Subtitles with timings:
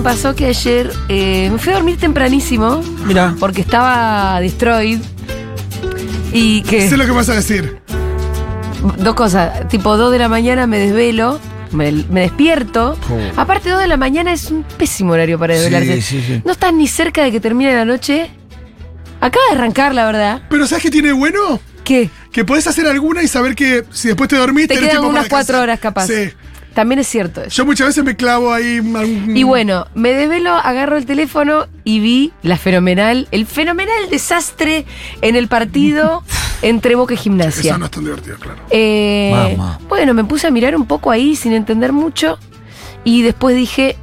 [0.00, 3.34] me pasó que ayer eh, me fui a dormir tempranísimo Mira.
[3.38, 4.98] porque estaba destroyed.
[6.32, 6.88] Y que.
[6.88, 7.76] Sé lo que vas a decir.
[8.96, 9.68] Dos cosas.
[9.68, 11.38] Tipo, dos de la mañana me desvelo.
[11.72, 12.96] Me, me despierto.
[13.10, 13.40] Oh.
[13.40, 16.00] Aparte, dos de la mañana es un pésimo horario para Sí, desvelarse.
[16.00, 16.42] sí, sí.
[16.46, 18.30] No estás ni cerca de que termine la noche.
[19.20, 20.42] Acaba de arrancar, la verdad.
[20.48, 21.60] Pero ¿sabes qué tiene bueno?
[21.84, 22.08] ¿Qué?
[22.32, 25.60] Que podés hacer alguna y saber que si después te dormís, Te quedan unas cuatro
[25.60, 26.06] horas capaz.
[26.06, 26.30] Sí.
[26.74, 27.50] También es cierto eso.
[27.56, 28.78] Yo muchas veces me clavo ahí.
[28.78, 34.86] algún- Y bueno, me desvelo, agarro el teléfono y vi la fenomenal, el fenomenal desastre
[35.20, 36.22] en el partido
[36.62, 37.70] entre Boca y Gimnasia.
[37.72, 38.60] Eso no es tan divertido, claro.
[38.70, 39.78] Eh, Mamá.
[39.88, 42.38] bueno, me puse a mirar un poco ahí sin entender mucho
[43.04, 43.96] y después dije,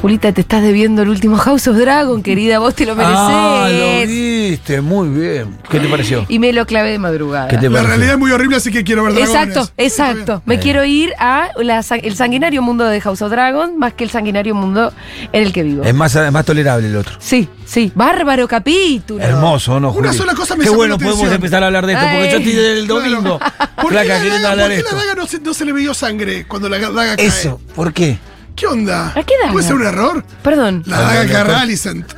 [0.00, 3.18] Julita, te estás debiendo el último House of Dragon, querida, vos te lo mereces.
[3.18, 5.58] Ah, lo viste, muy bien.
[5.70, 6.24] ¿Qué te pareció?
[6.26, 7.48] y me lo clavé de madrugada.
[7.48, 9.34] ¿Qué te La realidad es muy horrible, así que quiero ver dragones.
[9.34, 10.32] Exacto, Está exacto.
[10.36, 10.42] bien.
[10.46, 10.58] Me Eh.
[10.58, 14.54] quiero ir a la el sanguinario mundo de House of Dragon más que el sanguinario
[14.54, 14.90] mundo
[15.32, 15.84] en el que vivo.
[15.84, 17.16] Es más, es más tolerable el otro.
[17.18, 17.92] Sí, sí.
[17.94, 19.22] Bárbaro capítulo.
[19.22, 21.34] Hermoso, ¿no, Una sola cosa me Qué bueno, la podemos atención.
[21.34, 23.38] empezar a hablar de esto, porque yo estoy del domingo.
[23.38, 23.48] ¿Por
[23.90, 24.96] qué, Flaca, la queriendo daga, hablar por de qué esto.
[24.96, 27.26] la daga no se, no se le vio sangre cuando la daga cae?
[27.26, 28.16] Eso, ¿por qué?
[28.60, 29.08] ¿Qué onda?
[29.16, 29.52] ¿A qué daga?
[29.52, 30.22] ¿Puede ser un error?
[30.42, 30.82] Perdón.
[30.84, 31.58] La Ah, daga no, que no, agarra no.
[31.60, 32.12] Alicent.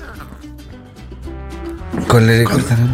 [2.08, 2.48] Con el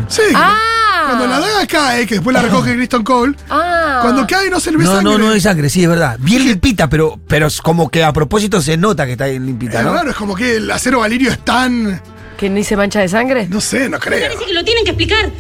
[0.09, 0.21] Sí.
[0.35, 1.05] Ah.
[1.07, 4.01] Cuando la daga cae, que después la recoge Kristen Cole, Ah.
[4.03, 5.13] cuando cae no se le ve No, sangre.
[5.13, 6.17] no, no hay sangre, sí, es verdad.
[6.21, 9.79] Bien limpita, pero, pero es como que a propósito se nota que está bien limpita,
[9.79, 9.95] Es ¿no?
[9.95, 12.03] raro, es como que el acero valirio es tan.
[12.37, 13.47] ¿Que ni se mancha de sangre?
[13.49, 14.29] No sé, no creo.
[14.29, 15.31] Parece que lo tienen que explicar.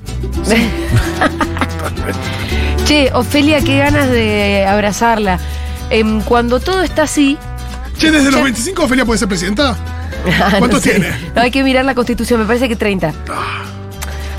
[2.87, 5.39] Che, Ofelia, qué ganas de abrazarla.
[5.91, 7.37] Em, cuando todo está así.
[7.99, 9.77] Che, desde los Ya- 25 Ofelia puede ser presidenta.
[10.59, 10.91] ¿Cuántos sé.
[10.91, 11.11] tiene?
[11.35, 13.13] No, hay que mirar la constitución, me parece que 30.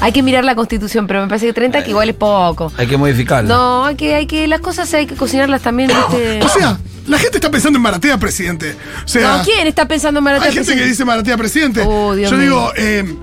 [0.01, 2.71] Hay que mirar la constitución, pero me parece que 30 que igual es poco.
[2.77, 3.53] Hay que modificarla.
[3.53, 6.39] No, hay que, hay que, las cosas hay que cocinarlas también, ¿viste?
[6.41, 8.75] O sea, la gente está pensando en Maratea presidente.
[9.03, 10.89] O sea, No, ¿quién está pensando en Maratea hay gente que presidente?
[10.91, 11.83] dice Maratea presidente.
[11.85, 12.45] Oh, Dios Yo mío.
[12.45, 13.13] digo, eh,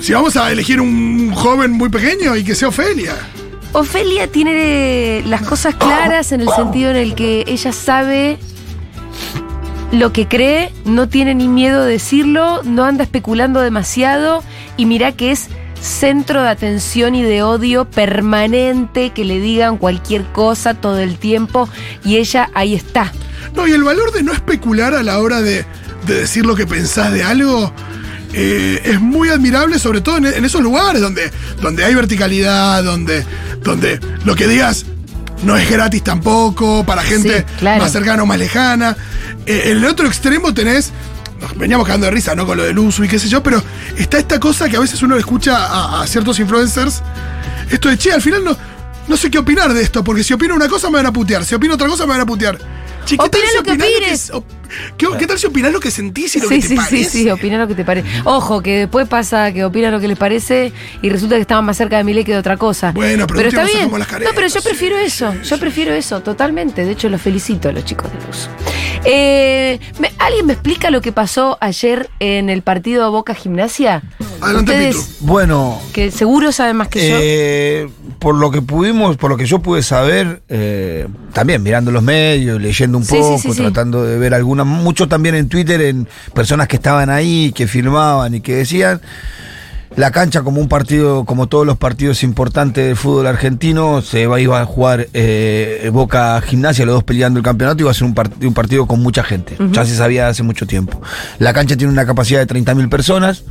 [0.00, 3.14] si vamos a elegir un joven muy pequeño y que sea Ofelia.
[3.72, 8.38] Ofelia tiene las cosas claras en el sentido en el que ella sabe
[9.92, 14.42] lo que cree, no tiene ni miedo de decirlo, no anda especulando demasiado
[14.76, 15.48] y mira que es
[15.80, 21.68] centro de atención y de odio permanente, que le digan cualquier cosa todo el tiempo
[22.04, 23.12] y ella ahí está.
[23.54, 25.64] No, y el valor de no especular a la hora de,
[26.06, 27.72] de decir lo que pensás de algo
[28.32, 31.30] eh, es muy admirable, sobre todo en, en esos lugares donde,
[31.60, 33.24] donde hay verticalidad, donde,
[33.62, 34.86] donde lo que digas
[35.42, 37.82] no es gratis tampoco, para gente Sí, claro.
[37.82, 38.96] más cercana o más lejana.
[39.46, 40.92] Eh, en el otro extremo tenés.
[41.40, 42.44] Nos veníamos cagando de risa, ¿no?
[42.46, 43.62] Con lo del uso y qué sé yo, pero
[43.96, 47.02] está esta cosa que a veces uno escucha a, a ciertos influencers.
[47.70, 48.54] Esto de, che, al final no,
[49.08, 51.42] no sé qué opinar de esto, porque si opino una cosa me van a putear,
[51.46, 52.58] si opino otra cosa me van a putear.
[53.04, 54.12] Che, ¿qué tal Opina si lo que opines.
[54.12, 54.44] es- op-
[54.96, 56.76] ¿qué, qué tal si opinás lo que sentís y lo Sí, que te sí, sí,
[56.76, 57.10] parece?
[57.10, 58.06] sí, opina lo que te parece.
[58.24, 60.72] Ojo, que después pasa que opina lo que les parece
[61.02, 62.92] y resulta que estaban más cerca de Milei que de otra cosa.
[62.92, 63.90] Bueno, pero pero está bien.
[63.90, 65.32] No, pero yo prefiero sí, eso.
[65.32, 65.60] sí, yo sí.
[65.60, 66.84] prefiero eso, totalmente.
[66.84, 68.48] De hecho, los felicito a los chicos de Luz.
[69.04, 74.02] Eh, ¿me- ¿Alguien me explica lo que pasó ayer en el partido Boca Gimnasia?
[74.42, 75.26] Adelante, Ustedes, Pitu.
[75.26, 77.16] Bueno, que seguro saben más que yo.
[78.20, 82.60] Por lo que pudimos, por lo que yo pude saber, eh, también mirando los medios,
[82.60, 83.56] leyendo un Sí, poco, sí, sí.
[83.56, 88.34] tratando de ver algunas, mucho también en Twitter, en personas que estaban ahí, que firmaban
[88.34, 89.00] y que decían.
[89.96, 94.40] La cancha como un partido, como todos los partidos importantes del fútbol argentino, se va,
[94.40, 98.14] iba a jugar eh, Boca Gimnasia, los dos peleando el campeonato, iba a ser un,
[98.14, 99.56] part- un partido con mucha gente.
[99.72, 101.02] Ya se sabía hace mucho tiempo.
[101.40, 103.42] La cancha tiene una capacidad de 30.000 personas,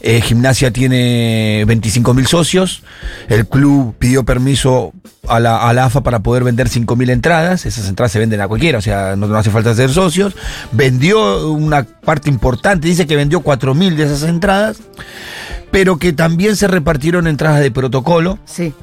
[0.00, 2.82] eh, Gimnasia tiene 25.000 socios,
[3.28, 4.92] el club pidió permiso
[5.28, 8.46] a la, a la AFA para poder vender 5.000 entradas, esas entradas se venden a
[8.48, 10.34] cualquiera, o sea, no, no hace falta ser socios,
[10.70, 14.78] vendió una parte importante, dice que vendió 4.000 de esas entradas,
[15.72, 18.74] pero que también se repartieron entradas de protocolo, sí.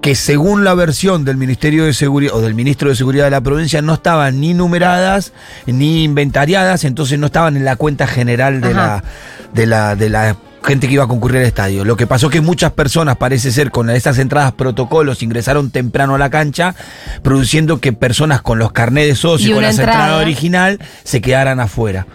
[0.00, 3.42] que según la versión del Ministerio de Seguridad o del Ministro de Seguridad de la
[3.42, 5.34] provincia no estaban ni numeradas
[5.66, 8.74] ni inventariadas, entonces no estaban en la cuenta general de Ajá.
[8.74, 9.04] la
[9.52, 11.84] de la de la gente que iba a concurrir al estadio.
[11.84, 16.14] Lo que pasó es que muchas personas, parece ser, con esas entradas protocolos ingresaron temprano
[16.14, 16.74] a la cancha,
[17.22, 21.20] produciendo que personas con los carnés de Y socio, con una la entrada original, se
[21.20, 22.06] quedaran afuera.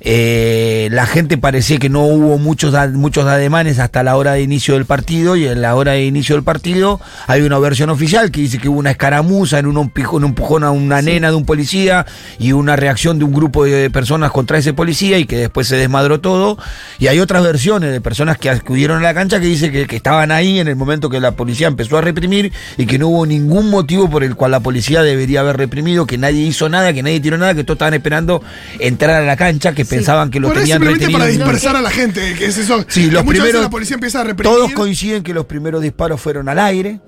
[0.00, 4.74] Eh, la gente parecía que no hubo muchos, muchos ademanes hasta la hora de inicio
[4.74, 8.40] del partido, y en la hora de inicio del partido hay una versión oficial que
[8.40, 12.06] dice que hubo una escaramuza en un, un empujón a una nena de un policía
[12.38, 15.76] y una reacción de un grupo de personas contra ese policía y que después se
[15.76, 16.58] desmadró todo.
[16.98, 19.86] Y hay otras versiones declaraciones de personas que acudieron a la cancha que dice que,
[19.86, 23.08] que estaban ahí en el momento que la policía empezó a reprimir y que no
[23.08, 26.92] hubo ningún motivo por el cual la policía debería haber reprimido, que nadie hizo nada,
[26.92, 28.42] que nadie tiró nada, que todos estaban esperando
[28.78, 31.18] entrar a la cancha, que pensaban que lo ahí tenían simplemente retenido.
[31.18, 32.84] para dispersar a la gente, que es eso.
[32.88, 34.54] Sí, que los primeros- la policía empieza a reprimir.
[34.56, 37.00] Todos coinciden que los primeros disparos fueron al aire,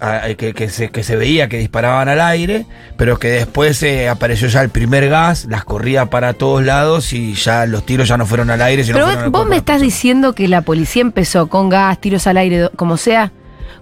[0.00, 2.66] a- que, que se, que se veía que disparaban al aire,
[2.96, 7.34] pero que después eh, apareció ya el primer gas, las corría para todos lados y
[7.34, 10.48] ya los tiros ya no fueron al aire, sino Pero vos me estás diciendo que
[10.48, 13.32] la policía empezó con gas, tiros al aire, como sea,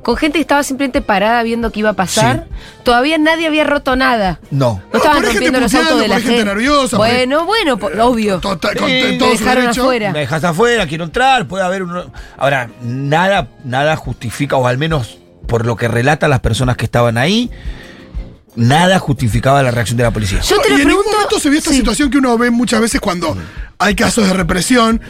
[0.02, 2.46] con gente que estaba simplemente parada viendo qué iba a pasar.
[2.82, 4.38] Todavía nadie había roto nada.
[4.50, 4.82] No.
[4.92, 6.44] No estaban rompiendo los autos de la gente gente.
[6.44, 8.38] nerviosa, bueno, bueno, por- obvio.
[8.38, 9.82] Total- con- me dejaron derecho.
[9.82, 10.12] afuera.
[10.12, 12.04] Me dejas afuera, quiero entrar, puede haber uno.
[12.36, 17.18] Ahora, nada, nada justifica, o al menos por lo que relatan las personas que estaban
[17.18, 17.50] ahí,
[18.56, 20.40] nada justificaba la reacción de la policía.
[20.40, 21.10] Yo te y en ningún pregunto.
[21.12, 21.76] momento se vio esta sí.
[21.76, 23.36] situación que uno ve muchas veces cuando
[23.78, 25.00] hay casos de represión,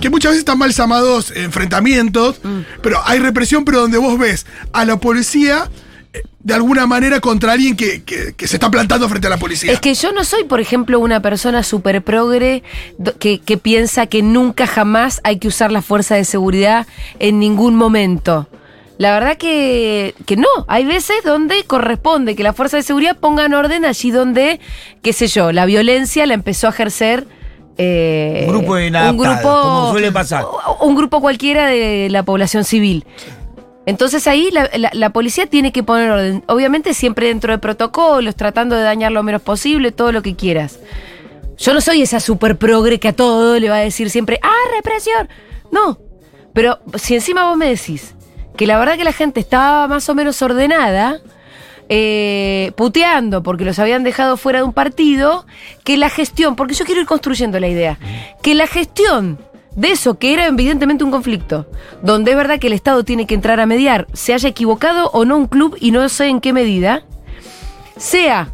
[0.00, 2.60] que muchas veces están mal llamados enfrentamientos, Mm.
[2.82, 5.68] pero hay represión, pero donde vos ves a la policía
[6.14, 9.38] eh, de alguna manera contra alguien que, que- que se está plantando frente a la
[9.38, 9.72] policía.
[9.72, 12.62] Es que yo no soy, por ejemplo, una persona súper progre
[13.18, 16.86] que piensa que nunca jamás hay que usar la fuerza de seguridad
[17.18, 18.46] en ningún momento.
[18.98, 20.46] La verdad que, que no.
[20.68, 24.60] Hay veces donde corresponde que la fuerza de seguridad ponga en orden allí donde,
[25.02, 27.26] qué sé yo, la violencia la empezó a ejercer.
[27.78, 30.44] eh, Un grupo de inadaptados, como suele pasar.
[30.80, 33.04] Un grupo cualquiera de la población civil.
[33.86, 36.44] Entonces ahí la, la- la policía tiene que poner orden.
[36.46, 40.78] Obviamente siempre dentro de protocolos, tratando de dañar lo menos posible, todo lo que quieras.
[41.58, 44.70] Yo no soy esa super progre que a todo le va a decir siempre, ¡ah,
[44.76, 45.28] represión!
[45.72, 45.98] No.
[46.52, 48.14] Pero si encima vos me decís
[48.56, 51.20] que la verdad que la gente estaba más o menos ordenada,
[51.88, 55.46] eh, puteando porque los habían dejado fuera de un partido,
[55.84, 57.98] que la gestión, porque yo quiero ir construyendo la idea,
[58.42, 59.38] que la gestión
[59.74, 61.66] de eso, que era evidentemente un conflicto,
[62.02, 65.24] donde es verdad que el Estado tiene que entrar a mediar, se haya equivocado o
[65.24, 67.04] no un club y no sé en qué medida,
[67.96, 68.50] sea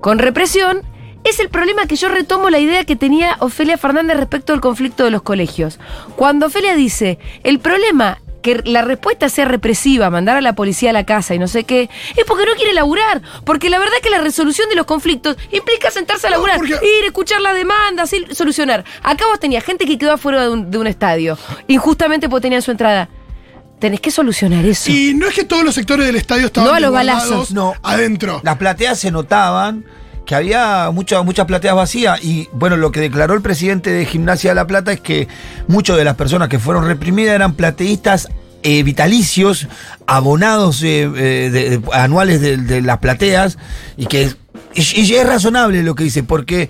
[0.00, 0.82] con represión,
[1.24, 5.04] es el problema que yo retomo la idea que tenía Ofelia Fernández respecto al conflicto
[5.04, 5.78] de los colegios.
[6.16, 10.92] Cuando Ofelia dice, el problema que la respuesta sea represiva, mandar a la policía a
[10.92, 13.22] la casa y no sé qué, es porque no quiere laburar.
[13.44, 16.74] Porque la verdad que la resolución de los conflictos implica sentarse a No, laburar, porque-
[16.74, 18.84] ir, escuchar las demandas, ir, solucionar.
[19.02, 22.62] Acá vos tenías gente que quedó afuera de un, de un estadio, injustamente porque tenían
[22.62, 23.08] su entrada.
[23.78, 24.90] Tenés que solucionar eso.
[24.92, 27.50] Y no es que todos los sectores del estadio estaban No a los balazos.
[27.52, 27.74] No.
[27.82, 28.40] adentro.
[28.44, 29.84] Las plateas se notaban
[30.26, 34.50] que había muchas muchas plateas vacías y bueno, lo que declaró el presidente de Gimnasia
[34.50, 35.28] de La Plata es que
[35.68, 38.28] muchas de las personas que fueron reprimidas eran plateístas
[38.62, 39.66] eh, vitalicios,
[40.06, 43.58] abonados eh, eh, anuales de, las plateas
[43.96, 44.32] y que
[44.74, 46.68] y es razonable lo que dice porque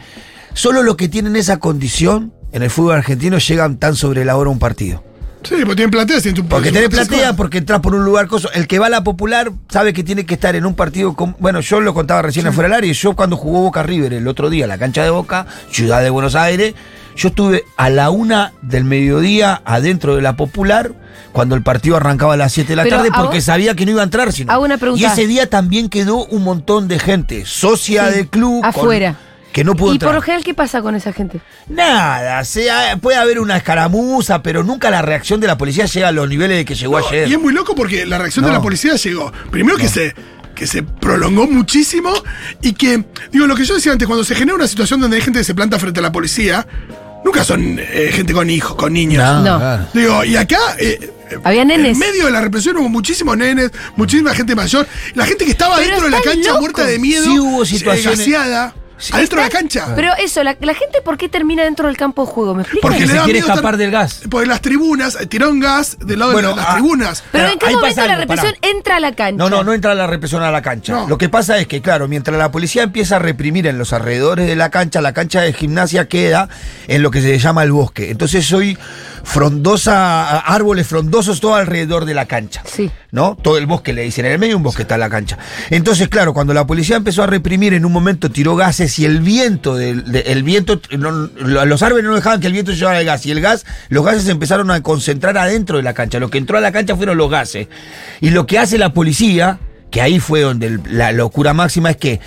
[0.55, 4.49] solo los que tienen esa condición en el fútbol argentino llegan tan sobre la hora
[4.49, 5.12] a un partido.
[5.45, 6.23] Sí, porque tienen plateas.
[6.23, 8.51] tienen tu- Porque tenés platea platea, porque entras por un lugar coso.
[8.53, 11.37] El que va a la popular sabe que tiene que estar en un partido con.
[11.39, 12.91] Bueno, yo lo contaba recién afuera del área.
[12.91, 16.03] y Yo cuando jugó Boca River el otro día, en la cancha de Boca, ciudad
[16.03, 16.75] de Buenos Aires,
[17.17, 20.93] yo estuve a la una del mediodía adentro de la popular
[21.33, 23.93] cuando el partido arrancaba a las 7 de la Pero tarde porque sabía que no
[23.93, 24.33] iba a entrar.
[24.33, 24.53] Sino.
[24.53, 25.03] hago una pregunta.
[25.03, 28.61] Y ese día también quedó un montón de gente, socia Sí, del club.
[28.61, 29.17] con- afuera.
[29.53, 30.09] Que no pudo y entrar.
[30.09, 31.41] por lo general, ¿qué pasa con esa gente?
[31.69, 36.13] Nada, sea, puede haber una escaramuza, pero nunca la reacción de la policía llega a
[36.13, 37.29] los niveles de que llegó No, ayer.
[37.29, 38.57] Y es muy loco porque la reacción de No.
[38.57, 39.33] la policía llegó.
[39.51, 40.15] Primero que se
[40.55, 42.13] que se prolongó muchísimo
[42.61, 45.23] y que, digo, lo que yo decía antes, cuando se genera una situación donde hay
[45.23, 46.67] gente que se planta frente a la policía,
[47.25, 49.25] nunca son eh, gente con hijos, con niños.
[49.43, 49.59] No.
[49.59, 49.87] claro.
[49.95, 50.59] Digo, y acá.
[50.79, 50.99] eh,
[51.31, 51.93] eh, Había nenes.
[51.95, 54.87] En medio de la represión hubo muchísimos nenes, muchísima gente mayor.
[55.15, 56.61] La gente que estaba Pero dentro de la cancha locos.
[56.61, 57.25] muerta de miedo.
[57.25, 59.13] Sí hubo eh, situaciones- gaseada, Sí.
[59.13, 59.93] adentro de la cancha.
[59.97, 62.55] Pero eso, la, la gente, ¿por qué termina dentro del campo de juego?
[62.55, 62.89] ¿Me explican?
[62.89, 64.21] Porque le se quiere escapar estar- del gas.
[64.31, 67.25] Porque las tribunas, eh, tiraron gas del lado Bueno, de las ah, tribunas.
[67.33, 68.73] Pero Claro, ¿en qué momento pasa la represión pará.
[68.73, 69.37] entra a la cancha?
[69.37, 70.93] No, no, no entra la represión a la cancha.
[70.93, 71.09] No.
[71.09, 74.47] Lo que pasa es que, claro, mientras la policía empieza a reprimir en los alrededores
[74.47, 76.49] de la cancha, la cancha de gimnasia queda
[76.87, 78.11] en lo que se llama el bosque.
[78.11, 78.79] Entonces soy
[79.25, 82.63] frondosa, árboles frondosos todo alrededor de la cancha.
[82.65, 82.91] Sí.
[83.11, 83.37] ¿No?
[83.41, 85.39] Todo el bosque le dicen, en el medio un bosque está la cancha.
[85.71, 89.21] Entonces, claro, cuando la policía empezó a reprimir, en un momento tiró gases y el
[89.21, 93.07] viento, del, de- el viento, no- los árboles no dejaban que el viento llevara el
[93.07, 93.27] gas.
[93.27, 96.19] Y el gas, los gases se empezaron a concentrar adentro de la cancha.
[96.19, 97.69] Lo que entró a la cancha fueron los gases.
[98.21, 99.59] Y lo que hace la policía,
[99.91, 102.21] que ahí fue donde el- la locura máxima es que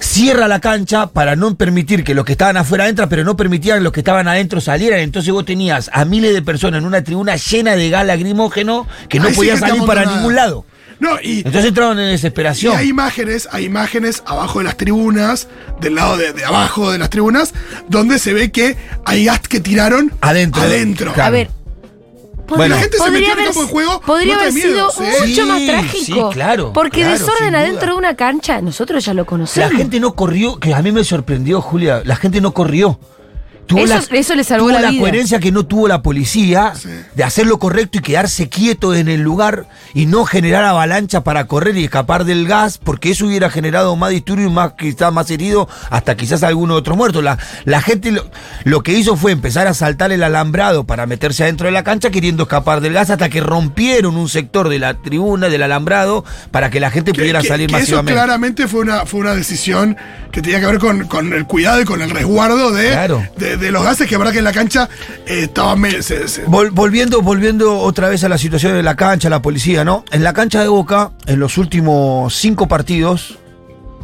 [0.00, 3.78] cierra la cancha para no permitir que los que estaban afuera entran, pero no permitían
[3.78, 5.00] que los que estaban adentro salieran.
[5.00, 9.18] Entonces vos tenías a miles de personas en una tribuna llena de gas lacrimógeno que
[9.20, 10.64] no sí podía que salir para ningún lado.
[11.00, 12.76] No, y, Entonces entraron en y desesperación.
[12.76, 15.48] hay imágenes, hay imágenes abajo de las tribunas,
[15.80, 17.52] del lado de, de abajo de las tribunas,
[17.88, 20.62] donde se ve que hay gas que tiraron Adentro.
[20.62, 21.12] adentro.
[21.12, 21.26] Claro.
[21.26, 21.50] A ver,
[22.48, 22.74] Bueno.
[22.74, 24.00] la gente se metió en el campo de juego.
[24.00, 25.28] podría no haber miedo, sido sí.
[25.28, 26.28] mucho más trágico.
[26.30, 27.92] sí, claro, Porque claro, desorden adentro duda.
[27.92, 29.72] de una cancha, nosotros ya lo La conocemos.
[29.72, 32.02] gente no corrió, que a mí me sorprendió, Julia.
[32.04, 32.98] La gente no corrió.
[33.66, 35.00] Tuvo Eso- la, eso le salvó tuvo la vida.
[35.00, 36.72] coherencia que no tuvo la policía
[37.14, 41.46] de hacer lo correcto y quedarse quieto en el lugar y no generar avalancha para
[41.46, 45.30] correr y escapar del gas, porque eso hubiera generado más disturbio y más quizás más
[45.30, 47.22] herido, hasta quizás alguno otro muerto.
[47.22, 48.24] La, la gente lo,
[48.64, 52.10] lo que hizo fue empezar a saltar el alambrado para meterse adentro de la cancha
[52.10, 56.70] queriendo escapar del gas hasta que rompieron un sector de la tribuna, del alambrado, para
[56.70, 58.12] que la gente Que- pudiera que- salir que eso masivamente.
[58.12, 59.96] claramente fue una, fue una decisión
[60.32, 63.24] que tenía que ver con, con el cuidado y con el resguardo de, Claro.
[63.36, 64.88] de, de los gases, que verdad que en la cancha
[65.26, 65.82] eh, estaban.
[66.72, 70.04] volviendo, volviendo otra vez a la situación de la cancha, la policía, ¿no?
[70.10, 73.38] En la cancha de Boca, en los últimos cinco partidos,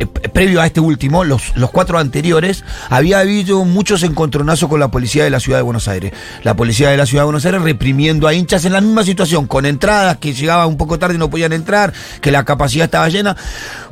[0.00, 4.90] eh, previo a este último, los, los cuatro anteriores, había habido muchos encontronazos con la
[4.90, 6.12] policía de la ciudad de Buenos Aires.
[6.42, 9.47] La policía de la ciudad de Buenos Aires reprimiendo a hinchas en la misma situación,
[9.47, 11.92] con entradas que llegaban un poco tarde y no podían entrar,
[12.23, 13.37] que la capacidad estaba llena.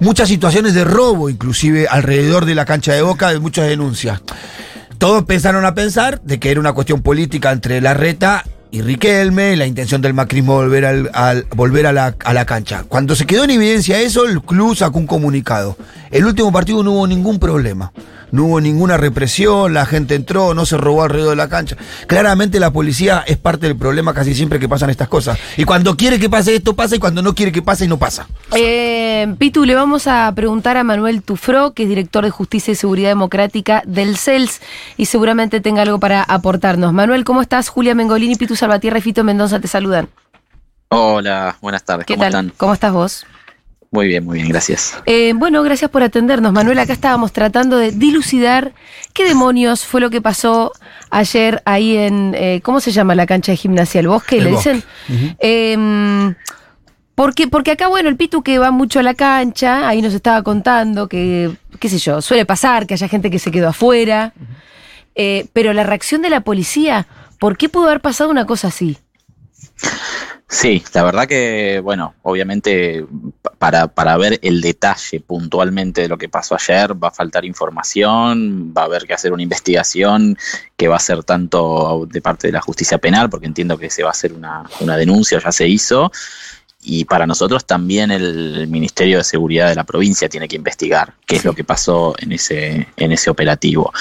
[0.01, 4.23] Muchas situaciones de robo, inclusive alrededor de la cancha de Boca, de muchas denuncias.
[4.99, 9.65] Todos pensaron a pensar de que era una cuestión política entre Larreta y Riquelme, la
[9.65, 12.85] intención del macrismo volver, al, volver la, a la cancha.
[12.89, 15.77] Cuando se quedó en evidencia eso, el club sacó un comunicado.
[16.11, 17.93] El último partido no hubo ningún problema.
[18.31, 21.77] No hubo ninguna represión, la gente entró, no se robó alrededor de la cancha.
[22.07, 25.39] Claramente la policía es parte del problema casi siempre que pasan estas cosas.
[25.57, 28.27] Y cuando quiere que pase esto pasa y cuando no quiere que pase no pasa.
[28.55, 32.75] Eh, Pitu, le vamos a preguntar a Manuel Tufró, que es director de Justicia y
[32.75, 34.61] Seguridad Democrática del CELS,
[34.97, 36.93] y seguramente tenga algo para aportarnos.
[36.93, 37.69] Manuel, ¿cómo estás?
[37.69, 40.09] Julia Mengolini, Pitu Salvatierra y Fito Mendoza te saludan.
[40.91, 42.29] Hola, buenas tardes, ¿Qué ¿cómo tal?
[42.31, 42.53] están?
[42.57, 43.27] ¿Cómo estás vos?
[43.91, 44.99] Muy bien, muy bien, gracias.
[45.07, 46.79] Eh, bueno, gracias por atendernos, Manuel.
[46.79, 48.75] Acá estábamos tratando de dilucidar
[49.15, 50.73] qué demonios fue lo que pasó
[51.11, 54.01] ayer ahí en, eh, ¿cómo se llama la cancha de gimnasia?
[54.01, 54.39] ¿El bosque?
[54.39, 54.73] El ¿Le Bosque.
[54.75, 55.37] dicen?
[55.41, 56.35] Eh,
[57.15, 60.43] porque, porque acá, bueno, el Pitu que va mucho a la cancha, ahí nos estaba
[60.43, 64.35] contando que, qué sé yo, suele pasar que haya gente que se quedó afuera.
[65.17, 67.09] Eh, pero la reacción de la policía,
[67.41, 68.99] ¿por qué pudo haber pasado una cosa así?
[70.51, 73.05] Sí, la verdad que, bueno, obviamente
[73.43, 77.45] pa- para, para ver el detalle puntualmente de lo que pasó ayer va a faltar
[77.45, 80.39] información, va a haber que hacer una investigación
[80.79, 84.03] que va a ser tanto de parte de la justicia penal, porque entiendo que se
[84.03, 86.11] va a hacer una, una denuncia, ya se hizo,
[86.81, 91.37] y para nosotros también el Ministerio de Seguridad de la provincia tiene que investigar qué
[91.37, 93.93] es lo que pasó en ese, en ese operativo.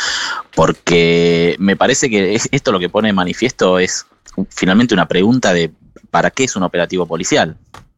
[0.56, 4.06] Porque me parece que es- esto lo que pone de manifiesto es
[4.50, 5.72] finalmente una pregunta de
[6.10, 7.58] ¿para qué es un operativo policial?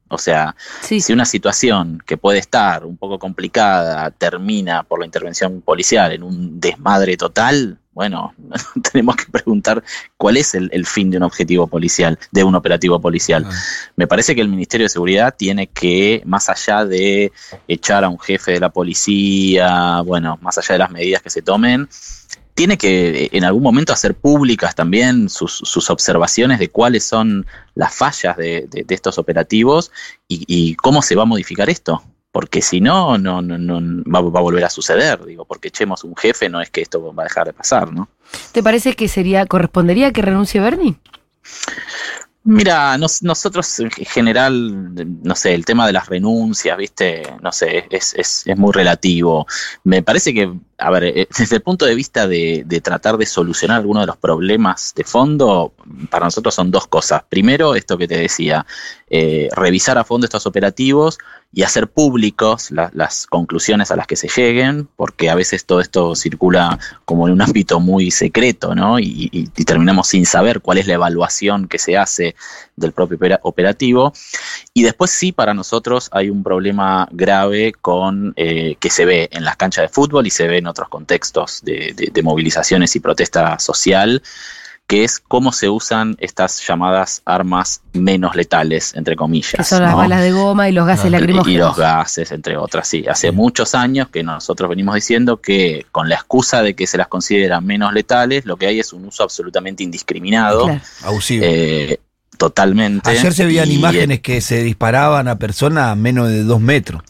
[0.09, 1.01] O sea, Sí.
[1.01, 6.23] si una situación que puede estar un poco complicada termina por la intervención policial en
[6.23, 8.33] un desmadre total, bueno,
[8.91, 9.83] tenemos que preguntar
[10.17, 13.45] cuál es el, el fin de un objetivo policial, de un operativo policial.
[13.97, 17.31] Me parece que el Ministerio de Seguridad tiene que, más allá de
[17.67, 21.41] echar a un jefe de la policía, bueno, más allá de las medidas que se
[21.41, 21.87] tomen,
[22.59, 27.95] tiene que eh, en algún momento hacer públicas también sus, observaciones de cuáles son las
[27.95, 29.93] fallas de, estos operativos
[30.27, 32.03] y, y cómo se va a modificar esto.
[32.33, 35.23] Porque si no, no, no, no va, va a volver a suceder.
[35.23, 38.09] Digo, porque echemos un jefe no es que esto va a dejar de pasar, ¿no?
[38.51, 40.97] ¿Te parece que sería, correspondería que renuncie Bernie?
[42.51, 44.91] Mira, nos- nosotros en general,
[45.23, 49.45] no sé, el tema de las renuncias, viste, no sé, es, es, es muy relativo.
[49.83, 53.27] Me parece que, a ver, eh, desde el punto de vista de, de tratar de
[53.27, 55.73] solucionar algunos de los problemas de fondo,
[56.09, 57.21] para nosotros son dos cosas.
[57.29, 58.65] Primero, esto que te decía,
[59.11, 61.19] eh, revisar a fondo estos operativos
[61.51, 65.81] y hacer públicos la- las conclusiones a las que se lleguen, porque a veces todo
[65.81, 68.99] esto circula como en un ámbito muy secreto, ¿no?
[68.99, 72.35] Y, y- y terminamos sin saber cuál es la evaluación que se hace
[72.75, 74.13] del propio opera- operativo.
[74.75, 79.43] Y después sí, para nosotros hay un problema grave con eh, que se ve en
[79.43, 83.57] las canchas de fútbol y se ve en otros contextos de- de movilizaciones y protesta
[83.57, 84.21] social,
[84.89, 89.53] que es cómo se usan estas llamadas armas menos letales, entre comillas.
[89.55, 89.97] Que son las ¿no?
[89.97, 91.67] balas de goma y los gases Ah, y- y lacrimógenos.
[91.67, 93.05] los gases, entre otras, sí.
[93.07, 97.07] Hace muchos años que nosotros venimos diciendo que con la excusa de que se las
[97.07, 100.81] considera menos letales, lo que hay es un uso absolutamente indiscriminado, Claro.
[101.03, 101.45] Abusivo.
[101.47, 101.99] eh,
[102.39, 103.11] totalmente.
[103.11, 107.03] Ayer se veían Y, imágenes que se disparaban a personas a menos de dos metros.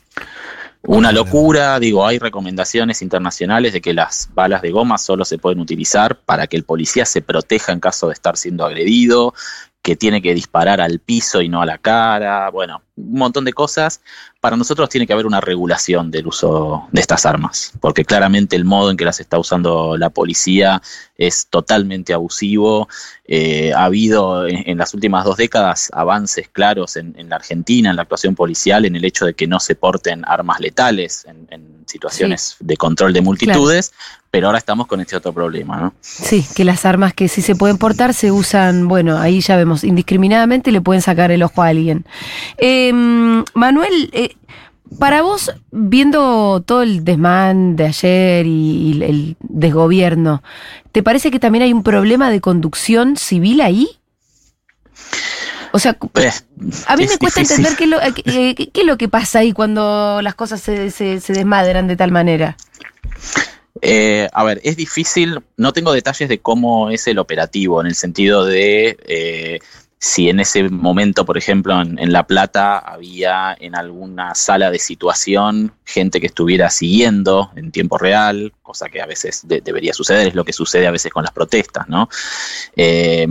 [0.83, 5.59] Una locura, digo, hay recomendaciones internacionales de que las balas de goma solo se pueden
[5.59, 9.33] utilizar para que el policía se proteja en caso de estar siendo agredido,
[9.81, 13.53] que tiene que disparar al piso y no a la cara, bueno, un montón de
[13.53, 14.01] cosas,
[14.39, 18.63] para nosotros tiene que haber una regulación del uso de estas armas, porque claramente el
[18.63, 20.81] modo en que las está usando la policía
[21.17, 22.87] es totalmente abusivo.
[23.25, 28.03] Eh, ha habido en, las últimas dos décadas avances claros en, la Argentina, en la
[28.03, 32.77] actuación policial, en el hecho de que no se porten armas letales en, situaciones de
[32.77, 33.93] control de multitudes,
[34.29, 35.93] pero ahora estamos con este otro problema, ¿no?
[36.01, 39.83] Sí, que las armas que sí se pueden portar se usan, bueno, ahí ya vemos,
[39.83, 42.05] indiscriminadamente le pueden sacar el ojo a alguien.
[42.57, 44.28] Em, Manuel, eh,
[44.97, 50.41] para vos, viendo todo el desmán de ayer y, el desgobierno,
[50.91, 53.87] ¿te parece que también hay un problema de conducción civil ahí?
[55.71, 56.45] O sea, pues,
[56.87, 58.13] a mí me cuesta entender qué es, lo, eh,
[58.55, 62.57] qué, es, lo, que pasa ahí cuando las cosas se, se, desmadran de tal manera.
[63.81, 67.95] Eh, a ver, es difícil, no tengo detalles de cómo es el operativo, en el
[67.95, 69.59] sentido de eh,
[69.99, 75.73] si en ese momento, por ejemplo, en, La Plata había en alguna sala de situación
[75.85, 80.45] gente que estuviera siguiendo en tiempo real, cosa que a veces debería suceder, es lo
[80.45, 82.07] que sucede a veces con las protestas, ¿no?
[82.77, 83.27] Eh,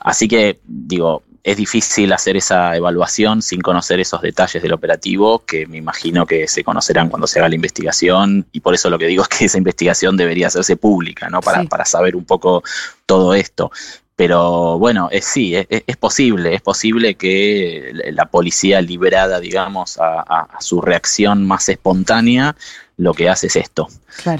[0.00, 5.66] así que, digo, es difícil hacer esa evaluación sin conocer esos detalles del operativo, que
[5.66, 9.06] me imagino que se conocerán cuando se haga la investigación, y por eso lo que
[9.06, 11.42] digo es que esa investigación debería hacerse pública, ¿no?
[11.42, 12.64] Para, para saber un poco
[13.04, 13.70] todo esto.
[14.16, 20.80] Pero bueno, es, sí, es, posible, es posible que la policía liberada, digamos, a, su
[20.80, 22.56] reacción más espontánea,
[22.96, 23.88] lo que hace es esto.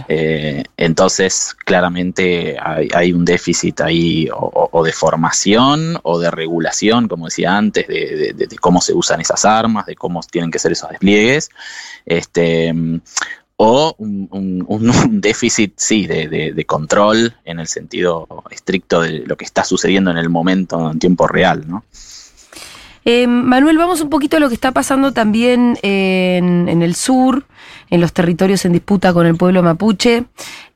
[0.08, 7.54] Eh, entonces, claramente hay, un déficit ahí o, de formación o de regulación, como decía
[7.54, 11.50] antes, de, de, cómo se usan esas armas, de cómo tienen que ser esos despliegues.
[12.06, 12.72] Este,
[13.56, 20.10] o un, déficit, sí, de, control en el sentido estricto de lo que está sucediendo
[20.10, 21.84] en el momento, en tiempo real, ¿no?
[23.08, 27.44] Eh, Manuel, vamos un poquito a lo que está pasando también en, el sur,
[27.88, 30.24] en los territorios en disputa con el pueblo mapuche.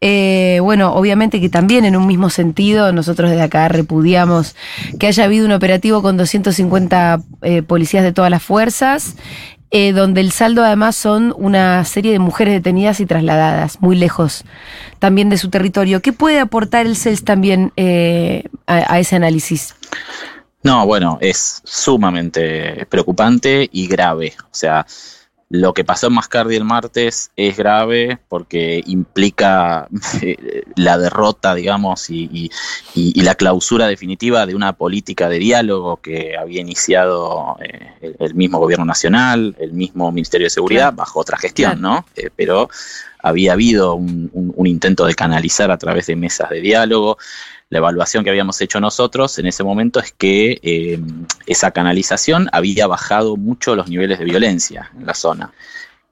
[0.00, 4.54] Eh, bueno, obviamente que también en un mismo sentido, nosotros desde acá repudiamos
[5.00, 9.16] que haya habido un operativo con 250 eh, policías de todas las fuerzas
[9.72, 14.44] eh, donde el saldo además son una serie de mujeres detenidas y trasladadas muy lejos
[14.98, 16.02] también de su territorio.
[16.02, 19.76] ¿Qué puede aportar el CELS también eh, a, ese análisis?
[20.62, 24.34] No, bueno, es sumamente preocupante y grave.
[24.44, 24.86] O sea,
[25.50, 29.88] lo que pasó en Mascardi el martes es grave porque implica
[30.22, 32.50] eh, la derrota, digamos, y,
[32.94, 38.84] la clausura definitiva de una política de diálogo que había iniciado eh, el, mismo gobierno
[38.84, 42.06] nacional, el mismo Ministerio de Seguridad, bajo otra gestión, ¿no?
[42.14, 42.70] Eh, pero
[43.22, 47.18] había habido un intento de canalizar a través de mesas de diálogo
[47.70, 51.00] la evaluación que habíamos hecho nosotros en ese momento es que eh,
[51.46, 55.52] esa canalización había bajado mucho los niveles de violencia en la zona.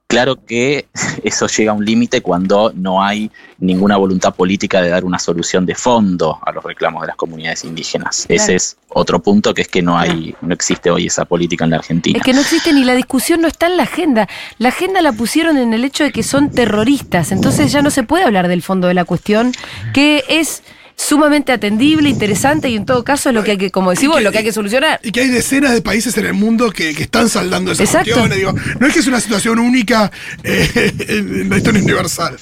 [0.07, 0.87] Claro que
[1.25, 5.67] eso llega a un límite cuando no hay ninguna voluntad política de dar una solución
[5.67, 8.25] de fondo a los reclamos de las comunidades indígenas.
[8.29, 11.71] Ese es otro punto que es que no hay, no existe hoy esa política en
[11.71, 12.19] la Argentina.
[12.19, 14.29] Es que no existe ni la discusión no está en la agenda.
[14.59, 17.33] La agenda la pusieron en el hecho de que son terroristas.
[17.33, 19.53] Entonces ya no se puede hablar del fondo de la cuestión,
[19.93, 20.63] que es
[20.99, 24.33] sumamente atendible, interesante y en todo caso es lo que hay que, como decimos, lo
[24.33, 25.01] que hay que solucionar.
[25.03, 28.39] Y que hay decenas de países en el mundo que, están saldando esas cuestiones.
[28.81, 30.11] no es que es una situación única
[30.43, 32.37] eh, en la historia universal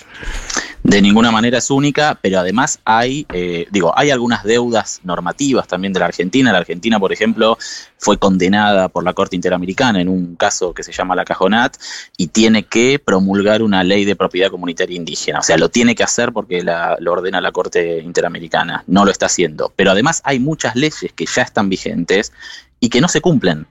[0.87, 5.93] de ninguna manera es única, pero además hay, eh, digo, hay algunas deudas normativas también
[5.93, 6.53] de la Argentina.
[6.53, 7.59] La Argentina, por ejemplo,
[7.99, 11.77] fue condenada por la Corte Interamericana en un caso que se llama la Cajonat
[12.17, 15.41] y tiene que promulgar una ley de propiedad comunitaria indígena.
[15.41, 18.85] O sea, lo tiene que hacer porque la, lo ordena la Corte Interamericana.
[18.87, 19.73] No lo está haciendo.
[19.75, 22.33] Pero además hay muchas leyes que ya están vigentes
[22.79, 23.67] y que no se cumplen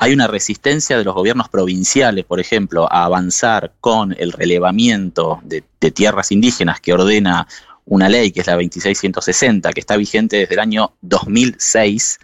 [0.00, 5.62] hay una resistencia de los gobiernos provinciales, por ejemplo, a avanzar con el relevamiento de,
[5.90, 7.46] tierras indígenas que ordena
[7.84, 12.18] una ley que es la 2660, que está vigente desde el año 2006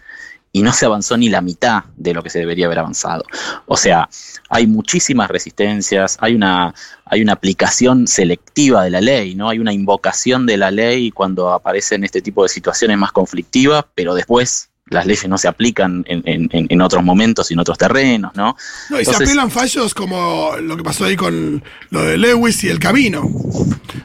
[0.51, 3.23] y no se avanzó ni la mitad de lo que se debería haber avanzado.
[3.67, 4.09] O sea,
[4.49, 6.73] hay muchísimas resistencias, hay una,
[7.05, 9.49] hay una aplicación selectiva de la ley, ¿no?
[9.49, 14.15] Hay una invocación de la ley cuando aparecen este tipo de situaciones más conflictivas, pero
[14.15, 18.55] después las leyes no se aplican en, en, otros momentos y en otros terrenos, ¿no?
[18.89, 22.69] No, y se apelan fallos como lo que pasó ahí con lo de Lewis y
[22.69, 23.29] el camino.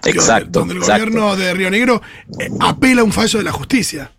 [0.04, 0.60] Exacto.
[0.60, 2.02] Donde el gobierno de Río Negro
[2.38, 4.10] eh, apela un fallo de la justicia.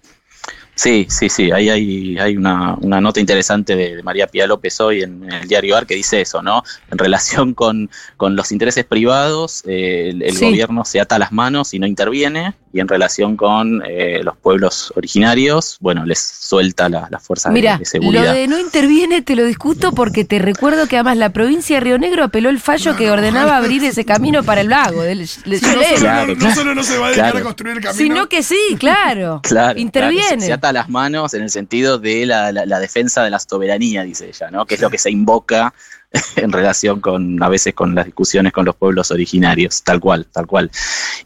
[0.75, 1.51] Sí, sí, sí.
[1.51, 5.77] Ahí hay, hay una, una, nota interesante de, María Pía López hoy en, el diario
[5.77, 6.63] AR que dice eso, ¿no?
[6.91, 11.79] En relación con, con los intereses privados, eh, el, gobierno se ata las manos y
[11.79, 17.21] no interviene, y en relación con eh, los pueblos originarios, bueno, les suelta la- las
[17.21, 18.25] fuerzas de- Mira, de, seguridad.
[18.25, 21.81] lo de no interviene te lo discuto porque te recuerdo que además la provincia de
[21.81, 25.03] Río Negro apeló el fallo que ordenaba abrir ese camino para el lago.
[25.03, 26.55] Del, del Sí, no, solo, Claro, no- no claro.
[26.55, 27.37] solo no se va a dedicar Claro.
[27.37, 27.97] a construir el camino.
[28.15, 29.41] Sino que sí, claro.
[29.53, 30.25] Claro, Interviene.
[30.27, 34.03] claro, se, se ata las manos en el sentido de la, defensa de la soberanía,
[34.03, 34.65] dice ella, ¿no?
[34.65, 35.73] Que es lo que se invoca
[36.37, 40.47] en relación con, a veces, con las discusiones con los pueblos originarios, tal cual, tal
[40.47, 40.71] cual.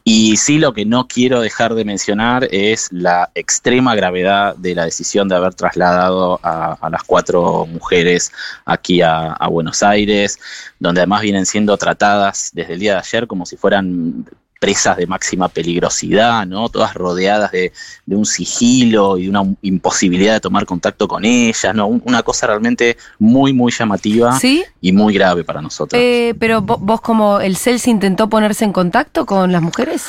[0.04, 4.86] Y sí, lo que no quiero dejar de mencionar es la extrema gravedad de la
[4.86, 8.32] decisión de haber trasladado a, las cuatro mujeres
[8.66, 10.40] aquí a Buenos Aires,
[10.80, 14.26] donde además vienen siendo tratadas desde el día de ayer como si fueran
[14.60, 16.70] presas de máxima peligrosidad, ¿no?
[16.70, 17.72] Todas rodeadas de,
[18.06, 21.88] de un sigilo y de una imposibilidad de tomar contacto con ellas, ¿no?
[21.88, 24.64] Un- Una cosa realmente muy, muy llamativa ¿Sí?
[24.82, 26.02] y muy grave para nosotros.
[26.02, 30.06] Eh, pero vo- vos como el CELS intentó ponerse en contacto con las mujeres.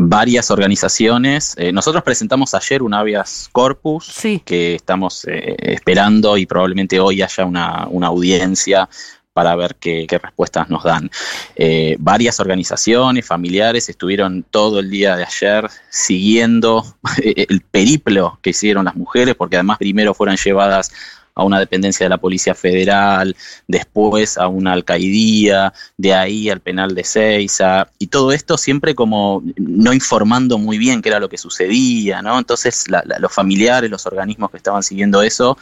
[0.00, 1.54] Varias organizaciones.
[1.56, 4.40] eh, nosotros presentamos ayer un habeas corpus Sí.
[4.44, 8.88] que estamos eh, esperando y probablemente hoy haya una, una audiencia
[9.38, 11.08] para ver qué, respuestas nos dan.
[11.54, 16.84] Eh, varias organizaciones, familiares estuvieron todo el día de ayer siguiendo
[17.22, 20.90] el periplo que hicieron las mujeres, porque además primero fueron llevadas
[21.36, 23.36] a una dependencia de la Policía Federal,
[23.68, 29.44] después a una alcaidía, de ahí al penal de Ceiza, y todo esto siempre como
[29.56, 32.40] no informando muy bien qué era lo que sucedía, ¿no?
[32.40, 35.56] Entonces la- la- los familiares, los organismos que estaban siguiendo eso,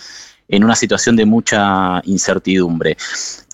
[0.49, 2.97] en una situación de mucha incertidumbre.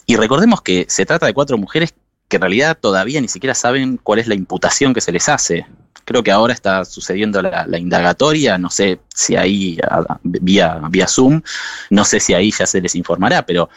[0.06, 1.94] Y recordemos que se trata de cuatro mujeres
[2.28, 5.66] que en realidad todavía ni siquiera saben cuál es la imputación que se les hace.
[6.04, 11.42] Creo que ahora está sucediendo la, indagatoria, no sé si ahí a- vía, vía Zoom,
[11.90, 13.68] no sé si ahí ya se les informará, pero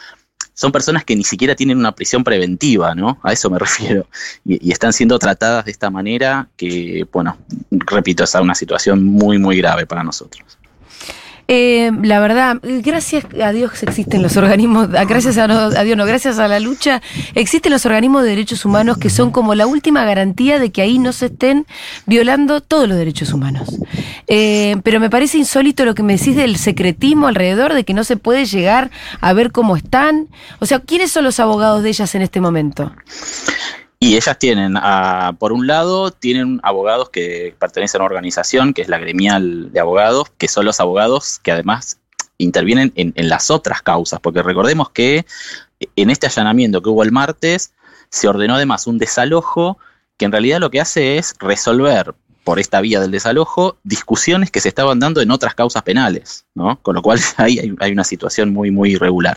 [0.54, 3.20] son personas que ni siquiera tienen una prisión preventiva, ¿no?
[3.22, 4.08] A eso me refiero.
[4.44, 7.36] Y, y están siendo tratadas de esta manera que, bueno,
[7.70, 10.58] repito, es una situación muy, muy grave para nosotros.
[11.48, 16.04] Eh, la verdad, gracias a Dios existen los organismos, gracias a, no- a Dios no,
[16.04, 17.00] gracias a la lucha,
[17.36, 20.98] existen los organismos de derechos humanos que son como la última garantía de que ahí
[20.98, 21.64] no se estén
[22.04, 23.78] violando todos los derechos humanos.
[24.26, 28.02] Eh, pero me parece insólito lo que me decís del secretismo alrededor, de que no
[28.02, 30.26] se puede llegar a ver cómo están.
[30.58, 32.92] O sea, ¿quiénes son los abogados de ellas en este momento?
[34.06, 34.74] Y ellas tienen,
[35.40, 39.80] por un lado, tienen abogados que pertenecen a una organización que es la gremial de
[39.80, 41.98] abogados, que son los abogados que además
[42.38, 45.26] intervienen en, en las otras causas, porque recordemos que
[45.96, 47.72] en este allanamiento que hubo el martes
[48.08, 49.76] se ordenó además un desalojo
[50.16, 52.14] que en realidad lo que hace es resolver
[52.46, 56.80] por esta vía del desalojo discusiones que se estaban dando en otras causas penales, ¿no?
[56.80, 59.36] Con lo cual ahí hay, una situación muy, muy irregular.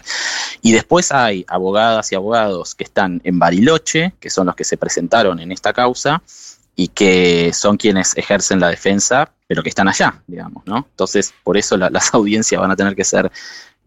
[0.62, 4.78] Y después hay abogadas y abogados que están en Bariloche, que son los que se
[4.78, 6.22] presentaron en esta causa
[6.76, 10.86] y que son quienes ejercen la defensa, pero que están allá, digamos, ¿no?
[10.92, 13.32] Entonces, por eso la- las audiencias van a tener que ser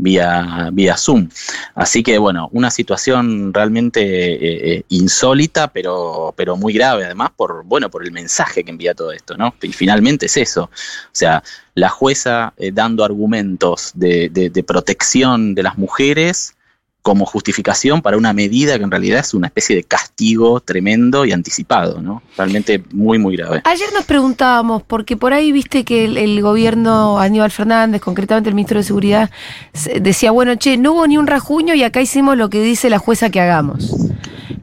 [0.02, 1.28] vía, vía Zoom.
[1.74, 4.38] Así que, bueno, una situación realmente eh,
[4.76, 9.12] eh, insólita, pero, pero muy grave, además, por, bueno, por el mensaje que envía todo
[9.12, 9.54] esto, ¿no?
[9.62, 10.64] Y finalmente es eso.
[10.64, 10.70] O
[11.12, 11.42] sea,
[11.74, 16.54] la jueza eh, dando argumentos de, de- de protección de las mujeres
[17.02, 21.32] como justificación para una medida que en realidad es una especie de castigo tremendo y
[21.32, 22.22] anticipado, ¿no?
[22.36, 23.60] Realmente muy, muy grave.
[23.64, 28.78] Ayer nos preguntábamos, porque por ahí viste que el, gobierno Aníbal Fernández, concretamente el ministro
[28.78, 29.30] de Seguridad,
[29.74, 32.88] se- decía, bueno, che, no hubo ni un rajuño y acá hicimos lo que dice
[32.88, 33.96] la jueza que hagamos.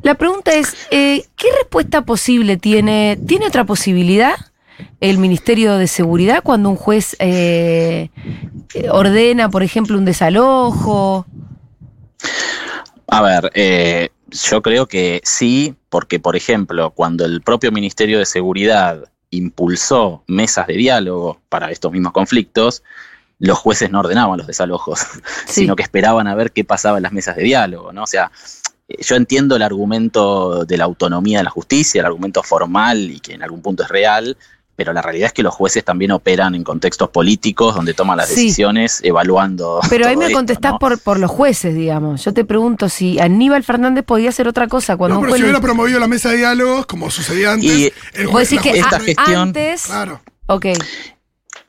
[0.01, 4.35] La pregunta es, eh, ¿qué respuesta posible tiene, tiene otra posibilidad
[5.01, 8.09] el Ministerio de Seguridad cuando un juez eh,
[8.73, 11.25] eh, ordena, por ejemplo, un desalojo?
[13.07, 18.25] A ver, eh, yo creo que sí, porque por ejemplo, cuando el propio Ministerio de
[18.25, 22.83] Seguridad impulsó mesas de diálogo para estos mismos conflictos,
[23.39, 24.99] los jueces no ordenaban los desalojos,
[25.47, 25.61] Sí.
[25.61, 28.03] sino que esperaban a ver qué pasaba en las mesas de diálogo, ¿no?
[28.03, 28.31] O sea,
[28.87, 33.19] eh, yo entiendo el argumento de la autonomía de la justicia, el argumento formal y
[33.19, 34.37] que en algún punto es real,
[34.79, 38.29] pero la realidad es que los jueces también operan en contextos políticos donde toman las
[38.29, 38.45] Sí.
[38.45, 39.81] decisiones evaluando.
[39.89, 40.79] Pero ahí me esto, contestás ¿no?
[40.79, 42.23] por, por los jueces, digamos.
[42.23, 45.43] Yo te pregunto si Aníbal Fernández podía hacer otra cosa cuando No, pero juez si
[45.43, 48.99] hubiera promovido la mesa de diálogos, como sucedía antes, Y- el juez- que esta a-
[49.01, 49.83] gestión- antes...
[49.83, 50.21] Claro.
[50.47, 50.67] Ok.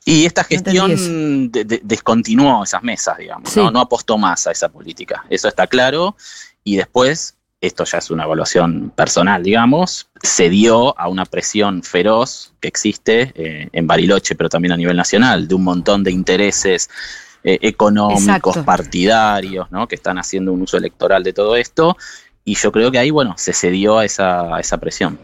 [0.04, 3.58] Y esta gestión de- de- descontinuó esas mesas, digamos, Sí.
[3.60, 3.72] ¿no?
[3.72, 5.24] no apostó más a esa política.
[5.28, 6.16] Eso está claro.
[6.64, 12.54] Y después, esto ya es una evaluación personal, digamos, se dio a una presión feroz
[12.60, 16.88] que existe eh, en Bariloche, pero también a nivel nacional, de un montón de intereses
[17.44, 18.64] eh, económicos, Exacto.
[18.64, 19.86] partidarios, ¿no?
[19.88, 21.96] que están haciendo un uso electoral de todo esto.
[22.42, 25.18] y yo creo que ahí, bueno, se cedió a esa, a esa presión.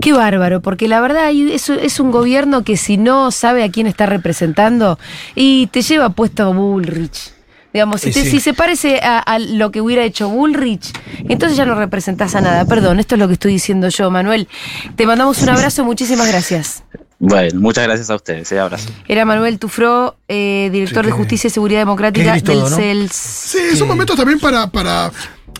[0.00, 3.86] Qué bárbaro, porque la verdad es, es un gobierno que si no sabe a quién
[3.86, 4.98] está representando
[5.34, 7.31] y te lleva puesto a Bullrich.
[7.72, 8.30] Digamos, si, te- sí.
[8.30, 10.92] si se parece a, a lo que hubiera hecho Bullrich,
[11.28, 12.64] entonces ya no representás a nada.
[12.66, 14.48] Perdón, esto es lo que estoy diciendo yo, Manuel.
[14.96, 16.82] Te mandamos un abrazo, muchísimas gracias.
[17.18, 18.90] Bueno, muchas gracias a ustedes, eh, abrazo.
[19.06, 22.76] Era Manuel Tufró, eh, director Sí, de Justicia y Seguridad Democrática del todo, ¿no?
[22.76, 23.12] CELS.
[23.12, 25.12] Sí, son momentos también para, para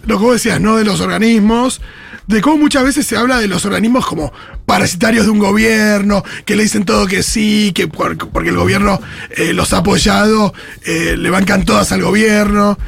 [0.04, 0.76] lo que vos decías, ¿no?
[0.76, 1.80] De los organismos,
[2.26, 4.32] de cómo muchas veces se habla de los organismos como
[4.66, 9.00] parasitarios de un gobierno, que le dicen todo que sí, que por- porque el gobierno
[9.36, 10.54] eh, los ha apoyado,
[10.84, 12.78] eh, le bancan todas al gobierno.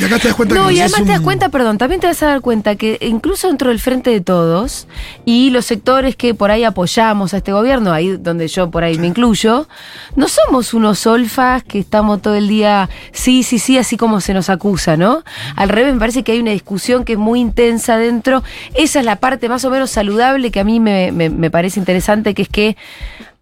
[0.00, 2.00] Y acá te das cuenta No, que y además un- te das cuenta, perdón, también
[2.00, 4.86] te vas a dar cuenta que incluso dentro del frente de todos
[5.24, 8.98] y los sectores que por ahí apoyamos a este gobierno, ahí donde yo por ahí
[8.98, 9.68] me incluyo,
[10.16, 14.32] no somos unos olfas que estamos todo el día, sí, sí, sí, así como se
[14.32, 15.22] nos acusa, ¿no?
[15.56, 18.42] Al revés, me parece que hay una discusión que es muy intensa dentro.
[18.74, 21.78] Esa es la parte más o menos saludable que a mí me, me- me parece
[21.78, 22.76] interesante, que es que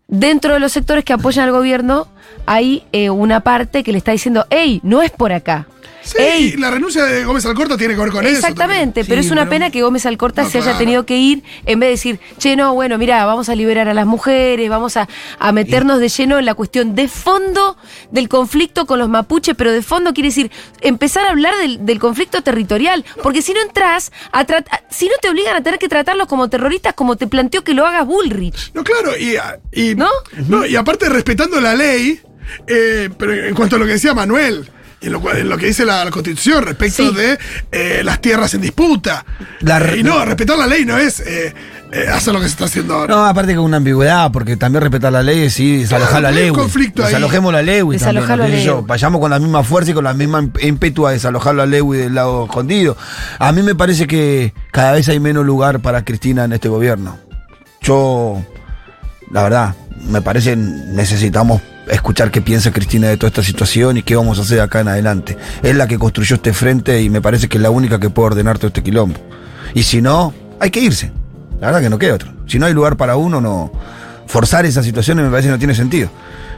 [0.08, 2.08] dentro de los sectores que apoyan al gobierno
[2.46, 5.66] hay eh, una parte que le está diciendo, hey, no es por acá.
[6.08, 8.36] Sí, Ey, la renuncia de Gómez Alcorta tiene que ver con eso.
[8.36, 11.42] Exactamente, Sí, pero es una pena que Gómez Alcorta No, se haya tenido que ir
[11.66, 14.96] en vez de decir, che, no, bueno, mira, vamos a liberar a las mujeres, vamos
[14.96, 17.76] a, a meternos de lleno en la cuestión de fondo
[18.10, 21.98] del conflicto con los mapuches, pero de fondo quiere decir empezar a hablar del, del
[21.98, 24.46] conflicto territorial, porque si no entras, a
[24.90, 27.86] si no te obligan a tener que tratarlos como terroristas, como te planteó que lo
[27.86, 28.72] hagas Bullrich.
[28.74, 29.36] No, claro, y,
[29.72, 30.08] y- ¿No?
[30.48, 32.20] no, y aparte respetando la ley,
[32.66, 35.66] eh, pero en cuanto a lo que decía Manuel, en lo, cual- en lo que
[35.66, 37.14] dice la, la Constitución respecto Sí.
[37.14, 37.38] de
[37.72, 39.24] eh, las tierras en disputa.
[39.60, 41.54] La re- Eh, y no, respetar la ley no es eh,
[41.92, 43.14] eh, hacer lo que se está haciendo ahora.
[43.14, 46.34] No, aparte con una ambigüedad, porque también respetar la ley es sí, desalojar la Claro,
[46.34, 46.50] ley.
[46.50, 47.08] un conflicto ahí.
[47.08, 47.82] Desalojemos la ley.
[47.88, 48.80] Desalojar la.
[48.86, 52.14] Vayamos con la misma fuerza y con la misma ímpetu a desalojar la ley del
[52.14, 52.96] lado escondido.
[53.38, 57.18] A mí me parece que cada vez hay menos lugar para Cristina en este gobierno.
[57.80, 58.42] Yo,
[59.30, 59.74] la verdad,
[60.08, 64.42] me parece necesitamos escuchar qué piensa Cristina de toda esta situación y qué vamos a
[64.42, 65.36] hacer acá en adelante.
[65.62, 68.26] Es la que construyó este frente y me parece que es la única que puede
[68.26, 69.18] ordenar todo este quilombo.
[69.74, 71.12] Y si no, hay que irse.
[71.60, 72.32] La verdad que no queda otro.
[72.46, 73.72] Si no hay lugar para uno, no.
[74.26, 76.10] Forzar esas situaciones me parece que no tiene sentido.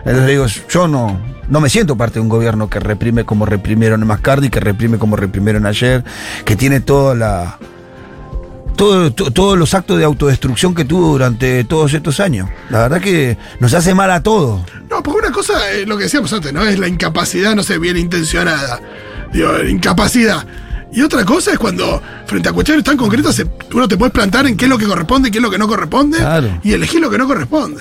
[0.05, 4.01] Entonces digo, yo no, no me siento parte de un gobierno que reprime como reprimieron
[4.01, 6.05] en Mascardi, que reprime como reprimieron ayer,
[6.45, 7.59] que tiene toda la.
[8.81, 12.49] Todo- to- todos los actos de autodestrucción que tuvo durante todos estos años.
[12.71, 14.62] La verdad que nos hace mal a todos.
[14.88, 16.62] No, porque una cosa, eh, lo que decíamos antes, ¿no?
[16.64, 18.81] Es la incapacidad, no sé, bien intencionada.
[19.33, 20.47] Digo, incapacidad.
[20.93, 24.47] Y otra cosa es cuando, frente a cuestiones tan concretas, se- uno te puedes plantar
[24.49, 26.59] en qué es lo que corresponde y qué es lo que no corresponde Claro.
[26.64, 27.79] y elegir lo que no corresponde.